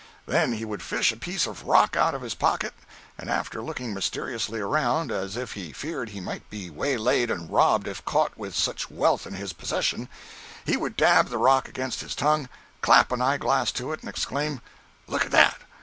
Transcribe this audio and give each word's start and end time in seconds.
Then 0.25 0.53
he 0.53 0.65
would 0.65 0.81
fish 0.81 1.11
a 1.11 1.15
piece 1.15 1.45
of 1.45 1.67
rock 1.67 1.95
out 1.95 2.15
of 2.15 2.23
his 2.23 2.33
pocket, 2.33 2.73
and 3.19 3.29
after 3.29 3.61
looking 3.61 3.93
mysteriously 3.93 4.59
around 4.59 5.11
as 5.11 5.37
if 5.37 5.53
he 5.53 5.71
feared 5.73 6.09
he 6.09 6.19
might 6.19 6.49
be 6.49 6.71
waylaid 6.71 7.29
and 7.29 7.51
robbed 7.51 7.87
if 7.87 8.03
caught 8.03 8.35
with 8.35 8.55
such 8.55 8.89
wealth 8.89 9.27
in 9.27 9.35
his 9.35 9.53
possession, 9.53 10.09
he 10.65 10.75
would 10.75 10.97
dab 10.97 11.27
the 11.29 11.37
rock 11.37 11.67
against 11.69 12.01
his 12.01 12.15
tongue, 12.15 12.49
clap 12.81 13.11
an 13.11 13.21
eyeglass 13.21 13.71
to 13.73 13.91
it, 13.91 13.99
and 13.99 14.09
exclaim: 14.09 14.59
"Look 15.05 15.25
at 15.25 15.31
that! 15.33 15.57